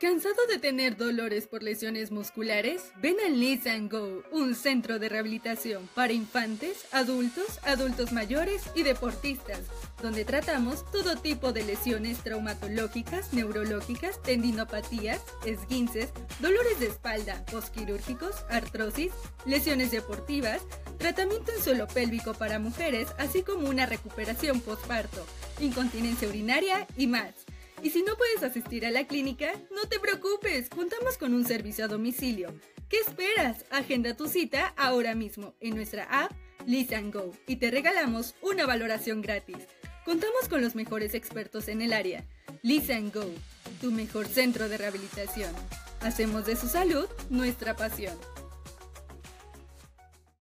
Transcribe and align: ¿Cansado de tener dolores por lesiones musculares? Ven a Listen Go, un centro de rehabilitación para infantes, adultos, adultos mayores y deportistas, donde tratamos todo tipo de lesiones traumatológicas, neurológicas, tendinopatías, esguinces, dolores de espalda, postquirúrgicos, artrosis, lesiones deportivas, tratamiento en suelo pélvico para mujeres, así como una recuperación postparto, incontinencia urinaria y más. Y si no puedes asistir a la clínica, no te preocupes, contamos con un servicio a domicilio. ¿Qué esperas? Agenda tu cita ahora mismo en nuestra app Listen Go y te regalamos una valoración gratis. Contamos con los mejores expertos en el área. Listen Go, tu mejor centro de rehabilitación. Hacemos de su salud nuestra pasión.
¿Cansado 0.00 0.46
de 0.48 0.58
tener 0.58 0.96
dolores 0.96 1.48
por 1.48 1.64
lesiones 1.64 2.12
musculares? 2.12 2.92
Ven 3.02 3.16
a 3.18 3.28
Listen 3.28 3.88
Go, 3.88 4.22
un 4.30 4.54
centro 4.54 5.00
de 5.00 5.08
rehabilitación 5.08 5.88
para 5.92 6.12
infantes, 6.12 6.86
adultos, 6.92 7.58
adultos 7.64 8.12
mayores 8.12 8.62
y 8.76 8.84
deportistas, 8.84 9.62
donde 10.00 10.24
tratamos 10.24 10.88
todo 10.92 11.16
tipo 11.16 11.52
de 11.52 11.64
lesiones 11.64 12.18
traumatológicas, 12.18 13.32
neurológicas, 13.32 14.22
tendinopatías, 14.22 15.20
esguinces, 15.44 16.10
dolores 16.38 16.78
de 16.78 16.86
espalda, 16.86 17.44
postquirúrgicos, 17.46 18.44
artrosis, 18.50 19.10
lesiones 19.46 19.90
deportivas, 19.90 20.62
tratamiento 20.98 21.50
en 21.50 21.60
suelo 21.60 21.88
pélvico 21.88 22.34
para 22.34 22.60
mujeres, 22.60 23.08
así 23.18 23.42
como 23.42 23.68
una 23.68 23.84
recuperación 23.84 24.60
postparto, 24.60 25.26
incontinencia 25.58 26.28
urinaria 26.28 26.86
y 26.96 27.08
más. 27.08 27.47
Y 27.82 27.90
si 27.90 28.02
no 28.02 28.16
puedes 28.16 28.42
asistir 28.42 28.84
a 28.86 28.90
la 28.90 29.06
clínica, 29.06 29.52
no 29.70 29.88
te 29.88 30.00
preocupes, 30.00 30.68
contamos 30.68 31.16
con 31.16 31.34
un 31.34 31.44
servicio 31.44 31.84
a 31.84 31.88
domicilio. 31.88 32.52
¿Qué 32.88 32.98
esperas? 32.98 33.64
Agenda 33.70 34.16
tu 34.16 34.28
cita 34.28 34.74
ahora 34.76 35.14
mismo 35.14 35.54
en 35.60 35.74
nuestra 35.76 36.04
app 36.04 36.32
Listen 36.66 37.10
Go 37.10 37.32
y 37.46 37.56
te 37.56 37.70
regalamos 37.70 38.34
una 38.42 38.66
valoración 38.66 39.22
gratis. 39.22 39.56
Contamos 40.04 40.48
con 40.48 40.60
los 40.60 40.74
mejores 40.74 41.14
expertos 41.14 41.68
en 41.68 41.82
el 41.82 41.92
área. 41.92 42.24
Listen 42.62 43.10
Go, 43.12 43.30
tu 43.80 43.92
mejor 43.92 44.26
centro 44.26 44.68
de 44.68 44.78
rehabilitación. 44.78 45.54
Hacemos 46.00 46.46
de 46.46 46.56
su 46.56 46.68
salud 46.68 47.06
nuestra 47.30 47.76
pasión. 47.76 48.16